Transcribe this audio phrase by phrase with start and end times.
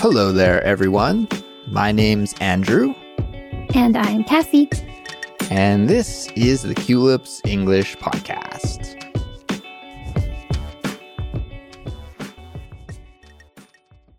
[0.00, 1.28] Hello there, everyone.
[1.66, 2.94] My name's Andrew,
[3.74, 4.68] And I'm Kassy.
[5.50, 8.96] and this is the Culips English Podcast.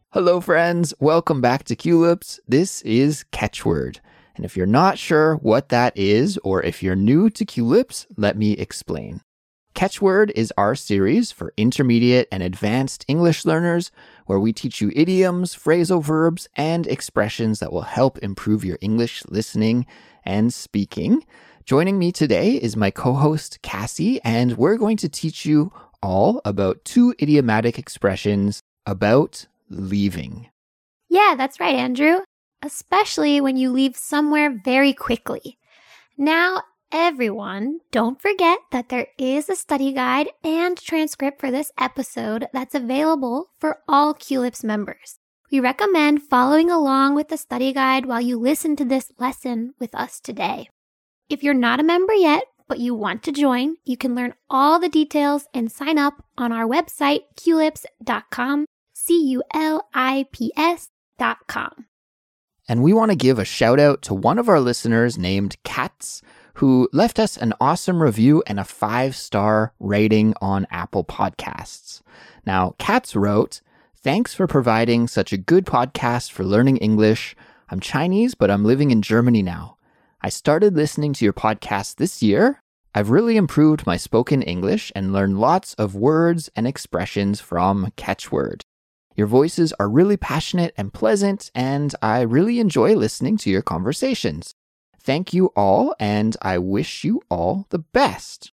[0.09, 0.93] Hello, friends.
[0.99, 2.39] Welcome back to Culips.
[2.47, 3.99] This is Catchword.
[4.35, 8.37] And if you're not sure what that is, or if you're new to Culips, let
[8.37, 9.21] me explain.
[9.73, 13.89] Catchword is our series for intermediate and advanced English learners
[14.25, 19.23] where we teach you idioms, phrasal verbs, and expressions that will help improve your English
[19.27, 19.85] listening
[20.23, 21.25] and speaking.
[21.65, 25.71] Joining me today is my co host, Kassy, and we're going to teach you
[26.03, 30.49] all about two idiomatic expressions about leaving.
[31.09, 32.19] Yeah, that's right, Andrew.
[32.61, 35.57] Especially when you leave somewhere very quickly.
[36.17, 42.47] Now, everyone, don't forget that there is a study guide and transcript for this episode
[42.53, 45.17] that's available for all Culips members.
[45.51, 49.93] We recommend following along with the study guide while you listen to this lesson with
[49.95, 50.69] us today.
[51.29, 54.79] If you're not a member yet, but you want to join, you can learn all
[54.79, 60.89] the details and sign up on our website, culips.com, C U L I P S
[61.17, 61.87] dot com.
[62.69, 66.21] And we want to give a shout out to one of our listeners named Katz,
[66.55, 72.01] who left us an awesome review and a five star rating on Apple Podcasts.
[72.45, 73.61] Now, Katz wrote,
[73.95, 77.35] Thanks for providing such a good podcast for learning English.
[77.69, 79.77] I'm Chinese, but I'm living in Germany now.
[80.21, 82.61] I started listening to your podcast this year.
[82.93, 88.61] I've really improved my spoken English and learned lots of words and expressions from Catchword.
[89.15, 94.53] Your voices are really passionate and pleasant, and I really enjoy listening to your conversations.
[95.03, 98.51] Thank you all, and I wish you all the best.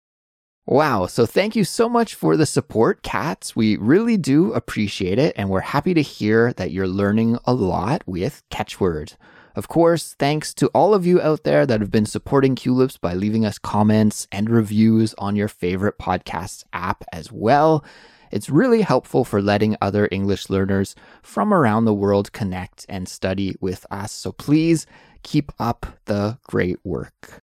[0.64, 3.56] Wow, so thank you so much for the support, Katz.
[3.56, 8.02] We really do appreciate it, and we're happy to hear that you're learning a lot
[8.06, 9.17] with Catchword.
[9.56, 13.14] Of course, thanks to all of you out there that have been supporting Culips by
[13.14, 17.84] leaving us comments and reviews on your favorite podcast app as well.
[18.30, 23.57] It's really helpful for letting other English learners from around the world connect and study
[23.61, 24.13] with us.
[24.13, 24.86] So please
[25.27, 27.42] keep up the great work.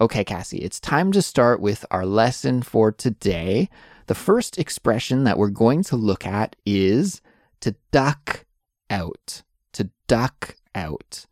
[0.00, 3.68] Okay, Kassy, it's time to start with our lesson for today.
[4.06, 7.22] The first expression that we're going to look at is
[7.60, 8.44] to duck
[8.90, 9.42] out.
[9.72, 11.26] To duck out.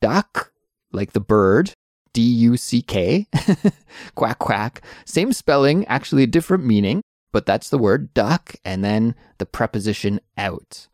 [0.00, 0.52] Duck,
[0.92, 1.74] like the bird,
[2.12, 3.26] D U C K,
[4.14, 4.82] quack quack.
[5.04, 7.02] Same spelling, actually a different meaning
[7.32, 10.86] but that's the word duck and then the preposition out.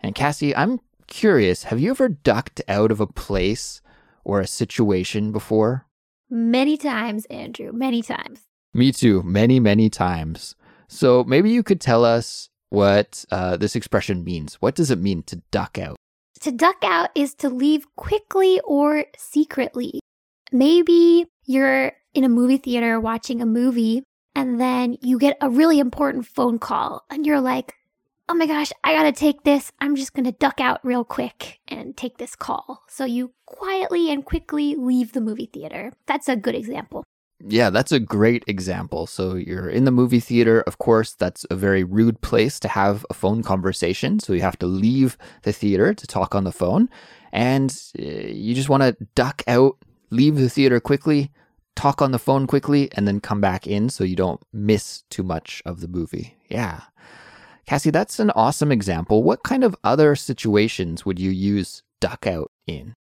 [0.00, 3.80] And Kassy, I'm curious, have you ever ducked out of a place
[4.24, 5.86] or a situation before?
[6.28, 8.40] Many times, Andrew, many times.
[8.74, 10.54] Me too, many, many times.
[10.88, 14.54] So maybe you could tell us what uh, this expression means.
[14.56, 15.96] What does it mean to duck out?
[16.40, 20.00] To duck out is to leave quickly or secretly.
[20.52, 24.02] Maybe you're in a movie theater watching a movie
[24.34, 27.74] and then you get a really important phone call and you're like,
[28.28, 29.72] oh my gosh, I gotta take this.
[29.80, 32.82] I'm just gonna duck out real quick and take this call.
[32.88, 35.92] So you quietly and quickly leave the movie theater.
[36.06, 37.04] That's a good example.
[37.44, 39.06] Yeah, that's a great example.
[39.06, 40.62] So you're in the movie theater.
[40.62, 44.18] Of course, that's a very rude place to have a phone conversation.
[44.20, 46.88] So you have to leave the theater to talk on the phone.
[47.32, 49.76] And uh, you just want to duck out,
[50.10, 51.30] leave the theater quickly,
[51.74, 55.22] talk on the phone quickly, and then come back in so you don't miss too
[55.22, 56.36] much of the movie.
[56.48, 56.80] Yeah.
[57.68, 59.24] Kassy, that's an awesome example.
[59.24, 62.94] What kind of other situations would you use duck out in?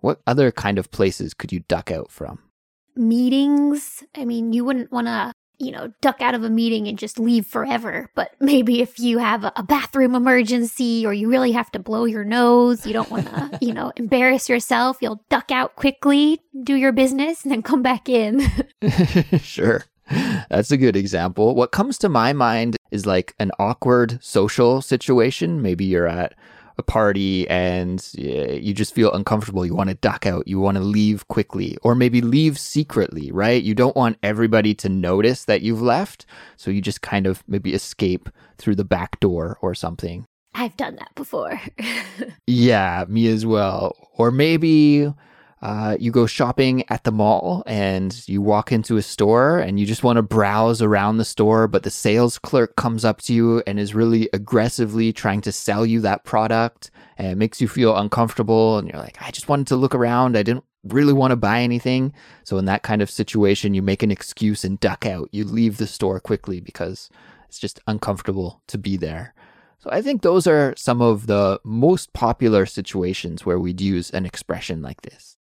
[0.00, 2.40] What other kind of places could you duck out from?
[2.96, 4.02] Meetings.
[4.16, 7.20] I mean, you wouldn't want to, you know, duck out of a meeting and just
[7.20, 8.10] leave forever.
[8.16, 12.24] But maybe if you have a bathroom emergency or you really have to blow your
[12.24, 16.92] nose, you don't want to, you know, embarrass yourself, you'll duck out quickly, do your
[16.92, 18.40] business, and then come back in.
[19.40, 19.84] sure.
[20.50, 21.54] That's a good example.
[21.54, 25.62] What comes to my mind is like an awkward social situation.
[25.62, 26.34] Maybe you're at
[26.78, 29.66] a party and eh, you just feel uncomfortable.
[29.66, 30.46] You want to duck out.
[30.46, 33.62] You want to leave quickly or maybe leave secretly, right?
[33.62, 36.24] You don't want everybody to notice that you've left.
[36.56, 40.24] So you just kind of maybe escape through the back door or something.
[40.54, 41.60] I've done that before.
[42.46, 43.94] yeah, me as well.
[44.14, 45.12] Or maybe
[45.60, 49.86] uh, you go shopping at the mall and you walk into a store and you
[49.86, 53.62] just want to browse around the store, but the sales clerk comes up to you
[53.66, 57.96] and is really aggressively trying to sell you that product and it makes you feel
[57.96, 58.78] uncomfortable.
[58.78, 60.36] And you're like, I just wanted to look around.
[60.36, 62.12] I didn't really want to buy anything.
[62.44, 65.28] So, in that kind of situation, you make an excuse and duck out.
[65.32, 67.10] You leave the store quickly because
[67.48, 69.34] it's just uncomfortable to be there.
[69.78, 74.26] So I think those are some of the most popular situations where we'd use an
[74.26, 75.37] expression like this.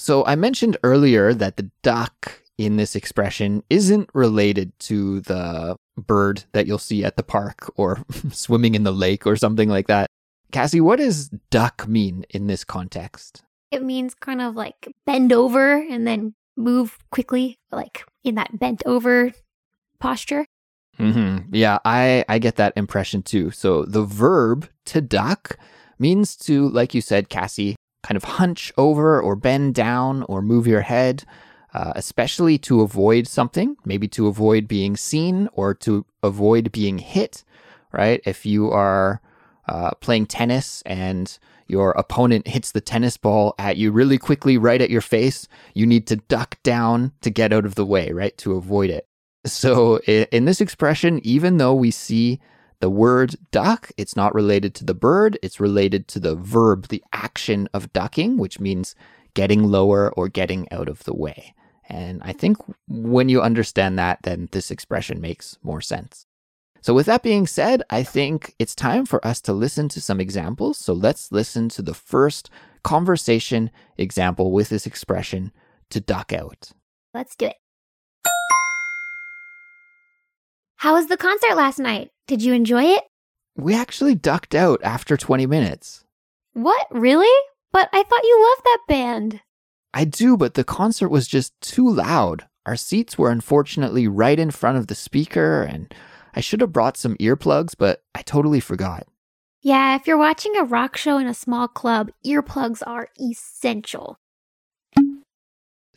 [0.00, 6.44] So I mentioned earlier that the duck in this expression isn't related to the bird
[6.52, 10.06] that you'll see at the park or swimming in the lake or something like that.
[10.52, 13.42] Kassy, what does duck mean in this context?
[13.70, 18.82] It means kind of like bend over and then move quickly, like in that bent
[18.86, 19.32] over
[19.98, 20.46] posture.
[20.98, 21.54] Mm-hmm.
[21.54, 23.50] Yeah, I, I get that impression too.
[23.50, 25.58] So the verb to duck
[25.98, 30.66] means to, like you said, Kassy, kind of hunch over or bend down or move
[30.66, 31.24] your head,
[31.74, 37.44] uh, especially to avoid something, maybe to avoid being seen or to avoid being hit,
[37.92, 38.20] right?
[38.24, 39.20] If you are
[39.68, 41.38] uh, playing tennis and
[41.68, 45.86] your opponent hits the tennis ball at you really quickly right at your face, you
[45.86, 48.36] need to duck down to get out of the way, right?
[48.38, 49.06] To avoid it.
[49.46, 52.40] So in this expression, even though we see
[52.80, 57.04] the word duck, it's not related to the bird, it's related to the verb, the
[57.12, 58.94] action of ducking, which means
[59.34, 61.54] getting lower or getting out of the way.
[61.88, 62.56] And I think
[62.88, 66.26] when you understand that, then this expression makes more sense.
[66.82, 70.18] So, with that being said, I think it's time for us to listen to some
[70.18, 70.78] examples.
[70.78, 72.48] So, let's listen to the first
[72.82, 75.52] conversation example with this expression
[75.90, 76.72] to duck out.
[77.12, 77.56] Let's do it.
[80.76, 82.10] How was the concert last night?
[82.30, 83.02] Did you enjoy it?
[83.56, 86.04] We actually ducked out after 20 minutes.
[86.52, 86.86] What?
[86.92, 87.26] Really?
[87.72, 89.40] But I thought you loved that band.
[89.92, 92.46] I do, but the concert was just too loud.
[92.64, 95.92] Our seats were unfortunately right in front of the speaker, and
[96.32, 99.08] I should have brought some earplugs, but I totally forgot.
[99.60, 104.19] Yeah, if you're watching a rock show in a small club, earplugs are essential.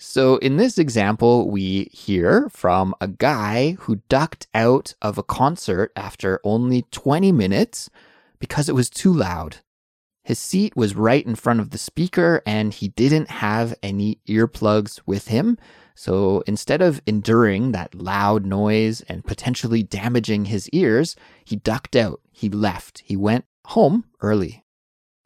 [0.06, 5.94] So, in this example, we hear from a guy who ducked out of a concert
[5.96, 7.90] after only 20 minutes
[8.38, 9.60] because it was too loud.
[10.22, 15.00] His seat was right in front of the speaker and he didn't have any earplugs
[15.06, 15.58] with him.
[15.96, 21.16] So instead of enduring that loud noise and potentially damaging his ears,
[21.46, 22.20] he ducked out.
[22.30, 23.02] He left.
[23.06, 24.66] He went home early.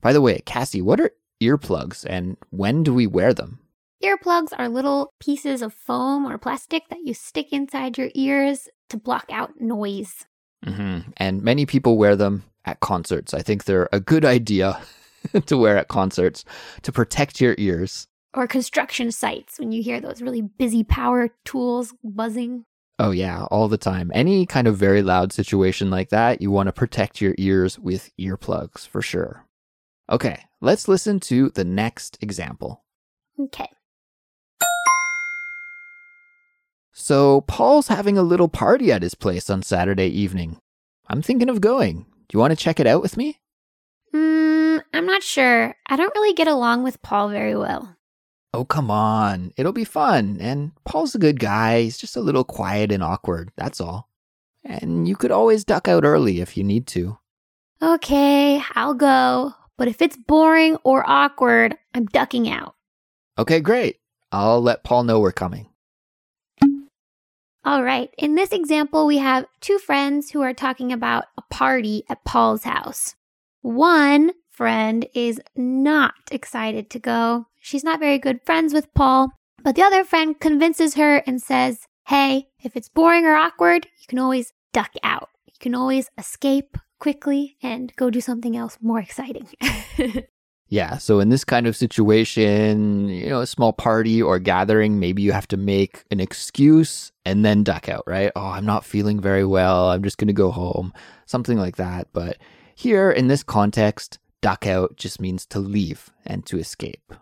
[0.01, 3.59] By the way, Cassie, what are earplugs and when do we wear them?
[4.03, 8.97] Earplugs are little pieces of foam or plastic that you stick inside your ears to
[8.97, 10.25] block out noise.
[10.63, 11.11] Mm-hmm.
[11.17, 13.33] And many people wear them at concerts.
[13.33, 14.79] I think they're a good idea
[15.47, 16.45] to wear at concerts
[16.83, 18.07] to protect your ears.
[18.35, 22.65] Or construction sites when you hear those really busy power tools buzzing.
[22.99, 24.11] Oh, yeah, all the time.
[24.13, 28.11] Any kind of very loud situation like that, you want to protect your ears with
[28.19, 29.45] earplugs for sure.
[30.09, 32.83] Okay, let's listen to the next example.
[33.39, 33.69] Okay.
[36.99, 40.57] So, Paul's having a little party at his place on Saturday evening.
[41.07, 42.07] I'm thinking of going.
[42.27, 43.39] Do you want to check it out with me?
[44.11, 45.75] Hmm, I'm not sure.
[45.85, 47.95] I don't really get along with Paul very well.
[48.51, 49.53] Oh, come on.
[49.57, 50.39] It'll be fun.
[50.41, 51.83] And Paul's a good guy.
[51.83, 53.51] He's just a little quiet and awkward.
[53.55, 54.09] That's all.
[54.65, 57.19] And you could always duck out early if you need to.
[57.79, 59.53] Okay, I'll go.
[59.77, 62.73] But if it's boring or awkward, I'm ducking out.
[63.37, 63.97] Okay, great.
[64.31, 65.69] I'll let Paul know we're coming.
[67.67, 72.05] All right, in this example, we have two friends who are talking about a party
[72.07, 73.17] at Paul's house.
[73.61, 77.47] One friend is not excited to go.
[77.59, 79.33] She's not very good friends with Paul,
[79.63, 84.07] but the other friend convinces her and says, Hey, if it's boring or awkward, you
[84.07, 85.27] can always duck out.
[85.45, 89.49] You can always escape quickly and go do something else more exciting.
[90.69, 90.97] Yeah.
[90.97, 95.31] So in this kind of situation, you know, a small party or gathering, maybe you
[95.31, 98.31] have to make an excuse and then duck out, right?
[98.35, 99.89] Oh, I'm not feeling very well.
[99.89, 100.93] I'm just going to go home.
[101.25, 102.09] Something like that.
[102.11, 102.37] But
[102.75, 107.13] here in this context, duck out just means to leave and to escape.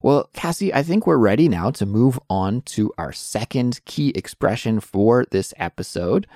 [0.00, 4.78] Well, Kassy, I think we're ready now to move on to our second key expression
[4.78, 6.26] for this episode.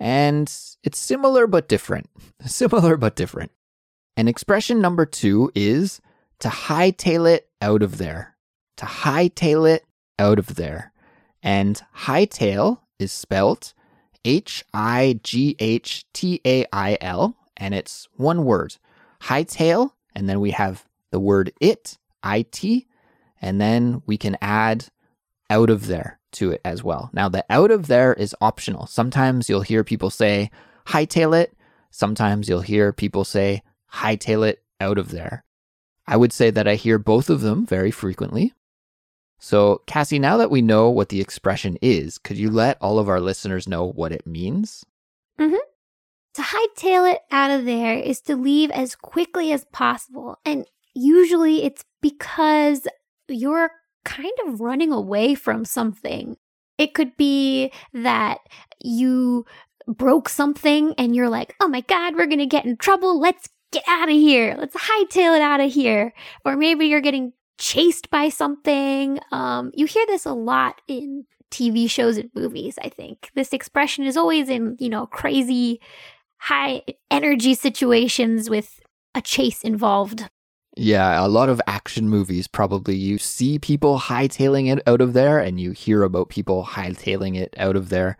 [0.00, 0.50] And
[0.82, 2.08] it's similar but different.
[2.46, 3.52] Similar but different.
[4.20, 5.98] And expression number two is
[6.40, 8.36] to hightail it out of there.
[8.76, 9.86] To hightail it
[10.18, 10.92] out of there.
[11.42, 13.72] And hightail is spelt
[14.22, 18.76] H I G H T A I L, and it's one word.
[19.22, 22.88] Hightail, and then we have the word it, I T,
[23.40, 24.88] and then we can add
[25.48, 27.08] out of there to it as well.
[27.14, 28.86] Now, the out of there is optional.
[28.86, 30.50] Sometimes you'll hear people say
[30.88, 31.56] hightail it.
[31.90, 33.62] Sometimes you'll hear people say
[33.94, 35.44] hightail it out of there.
[36.06, 38.52] I would say that I hear both of them very frequently.
[39.38, 43.08] So, Kassy, now that we know what the expression is, could you let all of
[43.08, 44.84] our listeners know what it means?
[45.38, 45.56] Mm-hmm.
[46.34, 50.38] To hightail it out of there is to leave as quickly as possible.
[50.44, 52.86] And usually it's because
[53.28, 53.70] you're
[54.04, 56.36] kind of running away from something.
[56.76, 58.38] It could be that
[58.80, 59.46] you
[59.86, 63.20] broke something and you're like, oh my God, we're going to get in trouble.
[63.20, 64.56] Let's get out of here.
[64.58, 66.12] Let's hightail it out of here.
[66.44, 69.20] Or maybe you're getting chased by something.
[69.32, 73.30] Um, you hear this a lot in TV shows and movies, I think.
[73.34, 75.80] This expression is always in, you know, crazy,
[76.38, 78.80] high energy situations with
[79.14, 80.28] a chase involved.
[80.76, 85.40] Yeah, a lot of action movies probably you see people hightailing it out of there
[85.40, 88.16] and you hear about people hightailing it out of there.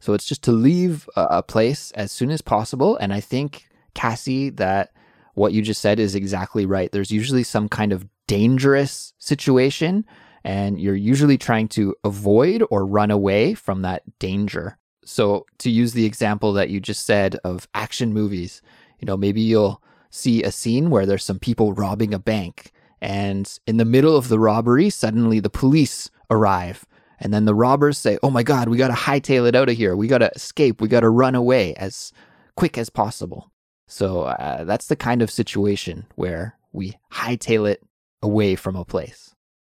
[0.00, 2.96] So it's just to leave a place as soon as possible.
[2.96, 4.92] And I think, Kassy, that
[5.34, 6.90] what you just said is exactly right.
[6.92, 10.04] There's usually some kind of dangerous situation,
[10.44, 14.78] and you're usually trying to avoid or run away from that danger.
[15.04, 18.62] So, to use the example that you just said of action movies,
[19.00, 22.70] you know, maybe you'll see a scene where there's some people robbing a bank,
[23.00, 26.86] and in the middle of the robbery, suddenly the police arrive
[27.22, 29.76] and then the robbers say, Oh my God, we got to hightail it out of
[29.76, 29.94] here.
[29.94, 30.80] We got to escape.
[30.80, 32.12] We got to run away as
[32.56, 33.51] quick as possible.
[33.92, 37.82] So uh, that's the kind of situation where we hightail it
[38.22, 39.34] away from a place.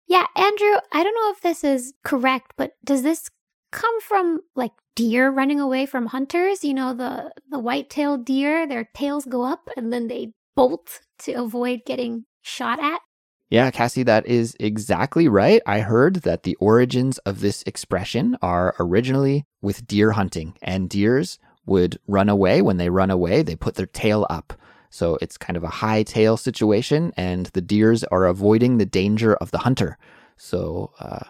[0.06, 3.30] Yeah, Andrew, I don't know if this is correct, but does this
[3.70, 6.62] come from like deer running away from hunters?
[6.62, 11.32] You know, the the white-tailed deer, their tails go up and then they bolt to
[11.32, 13.00] avoid getting shot at.
[13.48, 15.62] Yeah, Kassy, that is exactly right.
[15.66, 21.38] I heard that the origins of this expression are originally with deer hunting, and deers
[21.66, 22.62] would run away.
[22.62, 24.52] When they run away, they put their tail up.
[24.90, 29.34] So it's kind of a high tail situation, and the deers are avoiding the danger
[29.36, 29.96] of the hunter.
[30.36, 31.24] So, uh,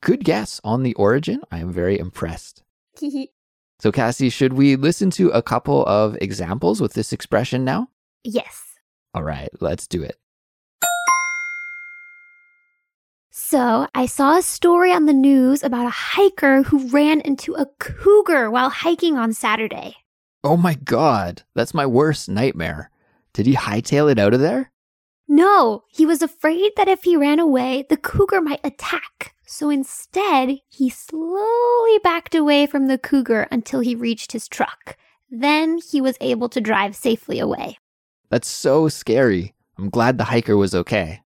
[0.00, 1.42] good guess on the origin.
[1.50, 2.62] I am very impressed.
[3.00, 7.88] so, Kassy, should we listen to a couple of examples with this expression now?
[8.22, 8.64] Yes.
[9.14, 10.16] All right, let's do it.
[13.40, 17.66] So, I saw a story on the news about a hiker who ran into a
[17.78, 19.94] cougar while hiking on Saturday.
[20.42, 22.90] Oh my god, that's my worst nightmare.
[23.32, 24.72] Did he hightail it out of there?
[25.28, 29.36] No, he was afraid that if he ran away, the cougar might attack.
[29.46, 34.96] So instead, he slowly backed away from the cougar until he reached his truck.
[35.30, 37.78] Then he was able to drive safely away.
[38.30, 39.54] That's so scary.
[39.78, 41.22] I'm glad the hiker was okay.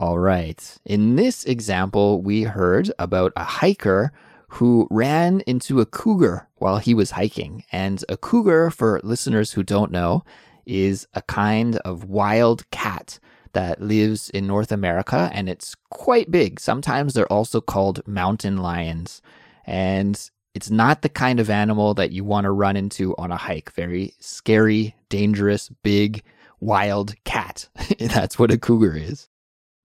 [0.00, 0.78] All right.
[0.86, 4.12] In this example, we heard about a hiker
[4.48, 7.64] who ran into a cougar while he was hiking.
[7.70, 10.24] And a cougar, for listeners who don't know,
[10.64, 13.18] is a kind of wild cat
[13.52, 16.60] that lives in North America and it's quite big.
[16.60, 19.20] Sometimes they're also called mountain lions.
[19.66, 20.18] And
[20.54, 23.70] it's not the kind of animal that you want to run into on a hike.
[23.72, 26.22] Very scary, dangerous, big,
[26.58, 27.68] wild cat.
[27.98, 29.28] That's what a cougar is.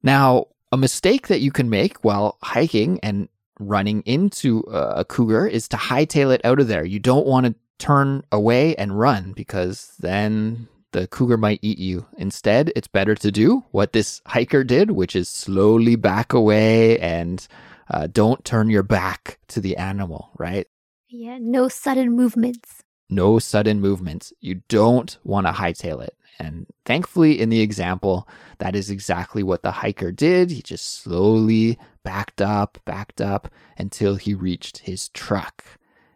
[0.05, 3.27] Now, a mistake that you can make while hiking and
[3.59, 6.85] running into a cougar is to hightail it out of there.
[6.85, 12.05] You don't want to turn away and run because then the cougar might eat you.
[12.17, 17.47] Instead, it's better to do what this hiker did, which is slowly back away and
[17.89, 20.67] uh, don't turn your back to the animal, right?
[21.09, 22.83] Yeah, no sudden movements.
[23.09, 24.33] No sudden movements.
[24.39, 26.15] You don't want to hightail it.
[26.39, 28.27] And thankfully, in the example,
[28.57, 30.51] that is exactly what the hiker did.
[30.51, 35.63] He just slowly backed up, backed up until he reached his truck.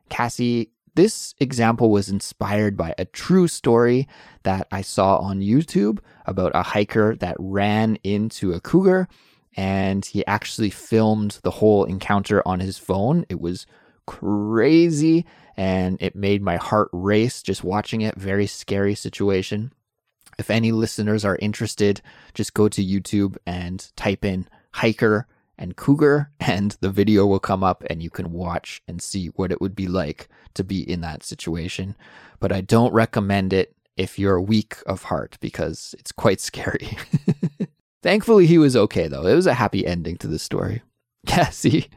[0.09, 4.07] Kassy, this example was inspired by a true story
[4.43, 9.07] that I saw on YouTube about a hiker that ran into a cougar
[9.55, 13.25] and he actually filmed the whole encounter on his phone.
[13.29, 13.65] It was
[14.05, 18.15] crazy and it made my heart race just watching it.
[18.15, 19.71] Very scary situation.
[20.39, 22.01] If any listeners are interested,
[22.33, 25.27] just go to YouTube and type in hiker
[25.57, 29.51] and cougar, and the video will come up and you can watch and see what
[29.51, 31.95] it would be like to be in that situation.
[32.39, 36.97] But I don't recommend it if you're weak of heart because it's quite scary.
[38.01, 39.27] Thankfully, he was okay though.
[39.27, 40.81] It was a happy ending to the story.
[41.27, 41.89] Kassy,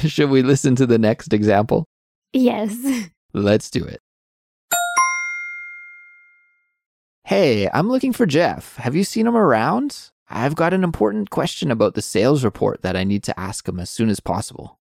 [0.00, 1.84] should we listen to the next example?
[2.32, 2.76] Yes.
[3.32, 4.00] Let's do it.
[7.28, 8.76] Hey, I'm looking for Jeff.
[8.76, 10.12] Have you seen him around?
[10.30, 13.78] I've got an important question about the sales report that I need to ask him
[13.78, 14.78] as soon as possible.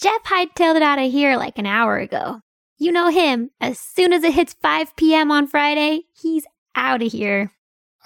[0.00, 2.40] Jeff hightailed it out of here like an hour ago.
[2.78, 3.50] You know him.
[3.60, 5.30] As soon as it hits 5 p.m.
[5.30, 7.52] on Friday, he's out of here.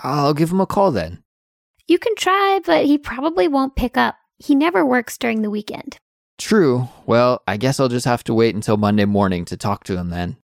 [0.00, 1.22] I'll give him a call then.
[1.86, 4.16] You can try, but he probably won't pick up.
[4.38, 5.96] He never works during the weekend.
[6.38, 6.88] True.
[7.06, 10.10] Well, I guess I'll just have to wait until Monday morning to talk to him
[10.10, 10.38] then.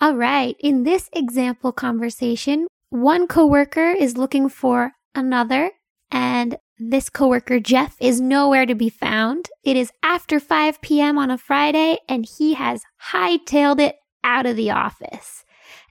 [0.00, 0.56] All right.
[0.60, 5.70] In this example conversation, one coworker is looking for another,
[6.10, 9.48] and this coworker, Jeff, is nowhere to be found.
[9.64, 11.16] It is after 5 p.m.
[11.16, 15.44] on a Friday, and he has hightailed it out of the office.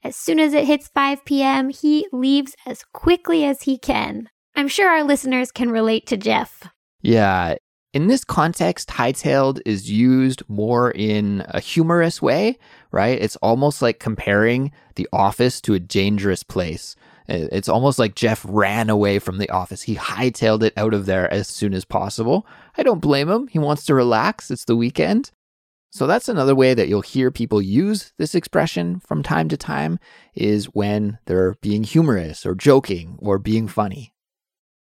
[0.03, 4.29] As soon as it hits 5 p.m., he leaves as quickly as he can.
[4.55, 6.69] I'm sure our listeners can relate to Jeff.
[7.01, 7.55] Yeah.
[7.95, 12.57] In this context, hightailed is used more in a humorous way,
[12.91, 13.17] right?
[13.17, 16.97] It's almost like comparing the office to a dangerous place.
[17.29, 19.83] It's almost like Jeff ran away from the office.
[19.83, 22.45] He hightailed it out of there as soon as possible.
[22.77, 23.47] I don't blame him.
[23.47, 24.51] He wants to relax.
[24.51, 25.31] It's the weekend.
[25.93, 29.99] So that's another way that you'll hear people use this expression from time to time
[30.33, 34.11] is when they're being humorous or joking or being funny.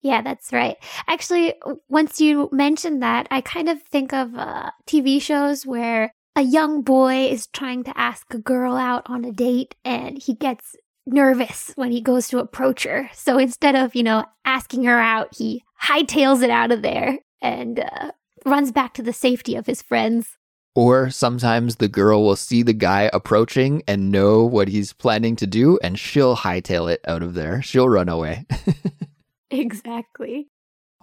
[0.02, 0.76] Yeah, that's right.
[1.08, 1.54] Actually,
[1.88, 6.82] once you mentioned that, I kind of think of uh, TV shows where a young
[6.82, 10.74] boy is trying to ask a girl out on a date and he gets
[11.06, 13.10] nervous when he goes to approach her.
[13.12, 17.80] So instead of, you know, asking her out, he hightails it out of there and
[17.80, 18.12] uh,
[18.46, 20.36] runs back to the safety of his friends.
[20.74, 25.46] Or sometimes the girl will see the guy approaching and know what he's planning to
[25.46, 27.60] do, and she'll hightail it out of there.
[27.60, 28.46] She'll run away.
[29.58, 30.48] exactly.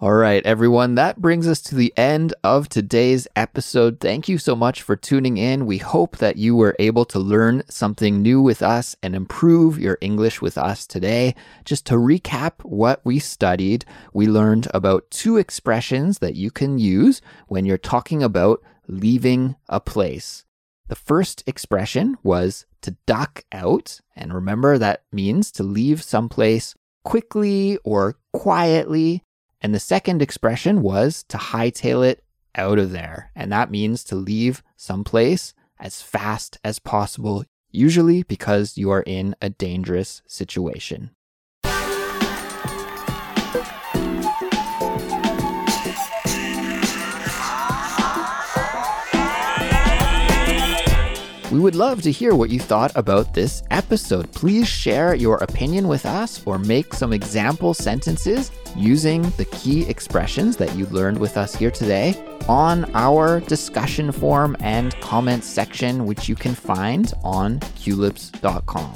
[0.00, 3.98] All right, everyone, that brings us to the end of today's episode.
[3.98, 5.66] Thank you so much for tuning in.
[5.66, 9.98] We hope that you were able to learn something new with us and improve your
[10.00, 11.34] English with us today.
[11.64, 17.20] Just to recap what we studied, we learned about two expressions that you can use
[17.48, 20.44] when you're talking about leaving a place.
[20.86, 24.00] The first expression was to duck out.
[24.14, 26.76] And remember, that means to leave someplace
[27.08, 29.22] quickly or quietly.
[29.62, 32.22] And the second expression was to hightail it
[32.54, 33.30] out of there.
[33.34, 39.34] And that means to leave someplace as fast as possible, usually because you are in
[39.40, 41.10] a dangerous situation.
[51.50, 54.30] We would love to hear what you thought about this episode.
[54.32, 60.58] Please share your opinion with us or make some example sentences using the key expressions
[60.58, 66.28] that you learned with us here today on our discussion forum and comment section, which
[66.28, 68.92] you can find on culips.com.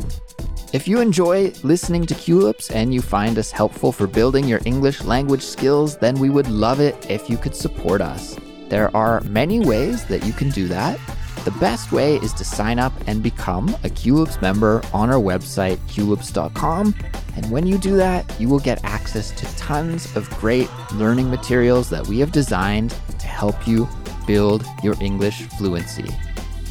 [0.74, 5.04] If you enjoy listening to Culips and you find us helpful for building your English
[5.04, 8.36] language skills, then we would love it if you could support us.
[8.68, 10.98] There are many ways that you can do that.
[11.44, 15.78] The best way is to sign up and become a Culips member on our website,
[15.88, 16.94] culips.com.
[17.34, 21.90] And when you do that, you will get access to tons of great learning materials
[21.90, 23.88] that we have designed to help you
[24.24, 26.08] build your English fluency.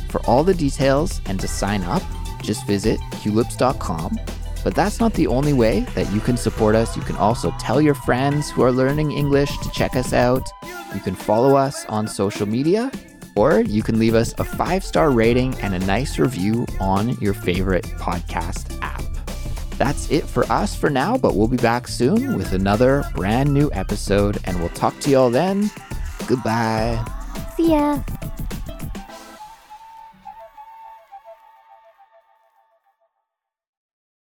[0.10, 2.04] For all the details and to sign up,
[2.42, 4.18] just visit culips.com.
[4.64, 6.96] But that's not the only way that you can support us.
[6.96, 10.48] You can also tell your friends who are learning English to check us out.
[10.94, 12.90] You can follow us on social media
[13.36, 17.34] or you can leave us a five star rating and a nice review on your
[17.34, 19.04] favorite podcast app.
[19.78, 23.72] That's it for us for now, but we'll be back soon with another brand new
[23.74, 25.72] episode, and we'll talk to y'all then.
[26.28, 27.04] Goodbye.
[27.58, 28.00] See ya.